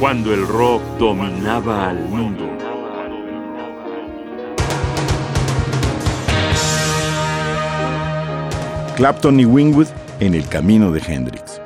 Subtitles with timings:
[0.00, 2.48] cuando el rock dominaba al mundo.
[8.96, 9.88] Clapton y Wingwood
[10.20, 11.60] en el camino de Hendrix.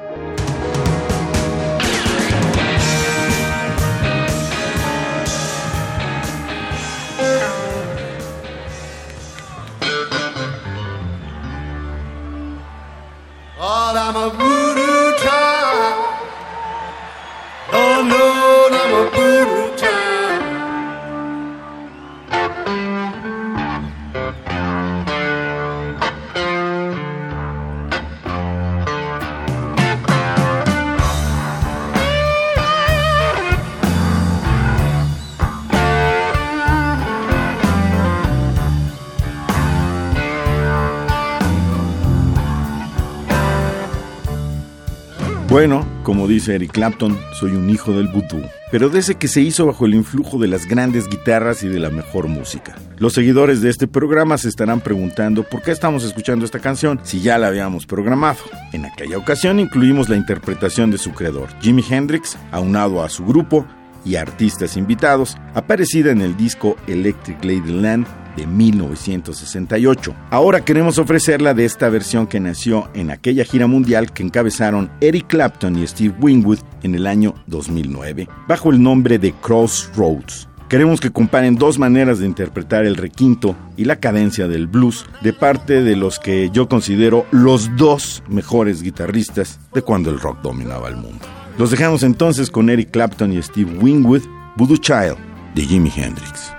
[45.55, 48.43] Bueno, como dice Eric Clapton, soy un hijo del vudú,
[48.73, 51.79] pero de ese que se hizo bajo el influjo de las grandes guitarras y de
[51.79, 52.75] la mejor música.
[52.99, 57.21] Los seguidores de este programa se estarán preguntando por qué estamos escuchando esta canción si
[57.21, 58.39] ya la habíamos programado.
[58.73, 63.65] En aquella ocasión incluimos la interpretación de su creador, Jimi Hendrix, aunado a su grupo
[64.05, 70.15] y artistas invitados, aparecida en el disco Electric Ladyland de 1968.
[70.31, 75.27] Ahora queremos ofrecerla de esta versión que nació en aquella gira mundial que encabezaron Eric
[75.29, 80.49] Clapton y Steve Winwood en el año 2009, bajo el nombre de Crossroads.
[80.69, 85.33] Queremos que comparen dos maneras de interpretar el requinto y la cadencia del blues de
[85.33, 90.89] parte de los que yo considero los dos mejores guitarristas de cuando el rock dominaba
[90.89, 91.44] el mundo.
[91.57, 94.23] Los dejamos entonces con Eric Clapton y Steve Wingwood,
[94.57, 95.17] Voodoo Child
[95.55, 96.53] de Jimi Hendrix.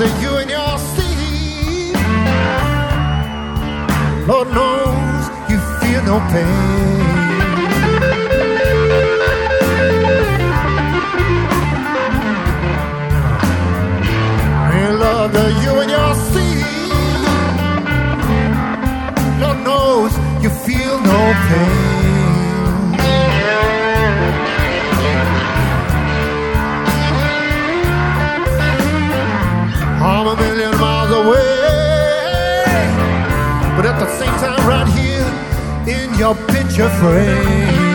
[0.00, 1.94] after you and your Steve.
[4.28, 6.87] Lord knows you feel no pain.
[36.80, 37.87] afraid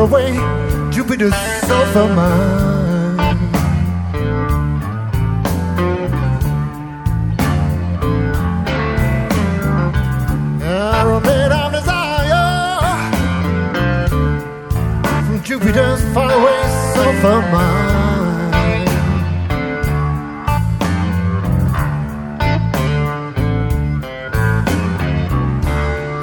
[0.00, 0.32] away
[0.90, 1.34] Jupiter's
[1.66, 2.70] sulfur mine.
[11.24, 12.96] Made of desire
[15.26, 16.62] from Jupiter's faraway
[16.94, 18.52] sulfur mine.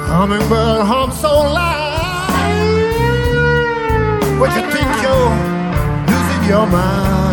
[0.08, 1.87] Hummingbird hum so loud.
[4.38, 5.30] What you think you're
[6.06, 7.27] losing your mind?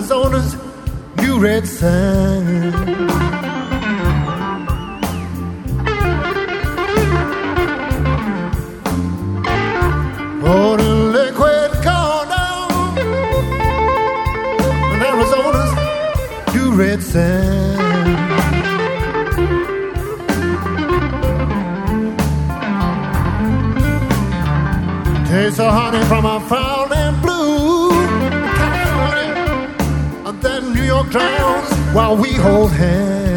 [0.00, 0.56] Arizona's
[1.18, 1.66] new red
[10.80, 11.70] in liquid
[14.94, 15.72] in Arizona's
[16.54, 17.76] new red sand.
[25.28, 26.79] Taste the honey from a foul
[31.92, 33.29] while we hold hands.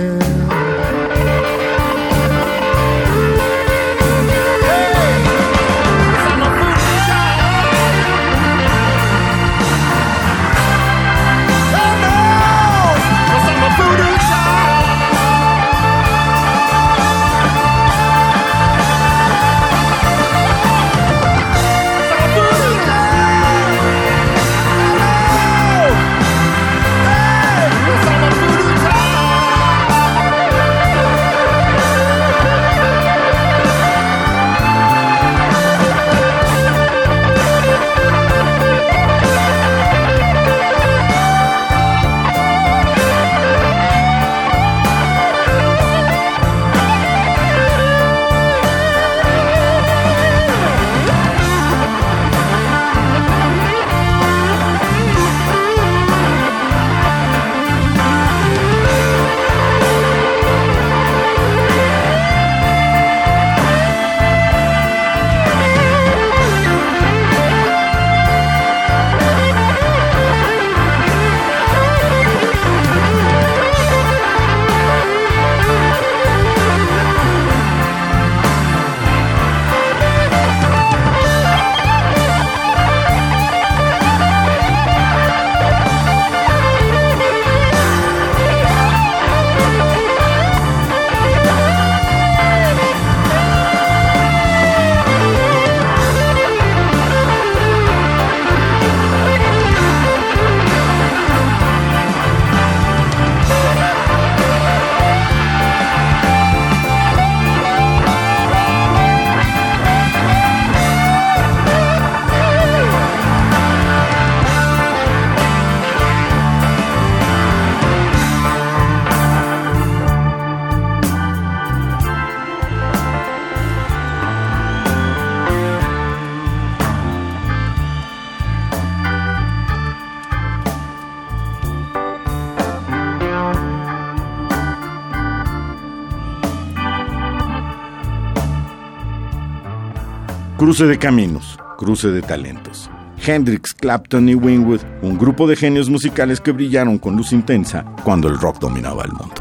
[140.63, 142.89] Cruce de caminos, cruce de talentos.
[143.17, 148.29] Hendrix, Clapton y Wingwood, un grupo de genios musicales que brillaron con luz intensa cuando
[148.29, 149.36] el rock dominaba el mundo.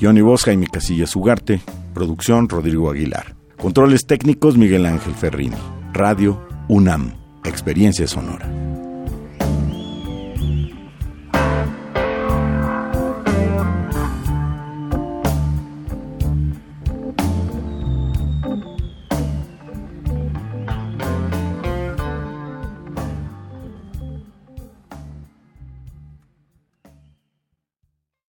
[0.00, 1.60] Johnny Bosca y mi Casillas Ugarte,
[1.94, 3.36] producción Rodrigo Aguilar.
[3.58, 5.54] Controles técnicos Miguel Ángel Ferrini.
[5.92, 7.12] Radio UNAM,
[7.44, 8.69] experiencia sonora.